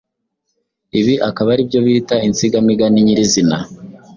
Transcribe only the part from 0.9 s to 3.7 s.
Ibi akaba ari byo bita insigamigani nyirizina.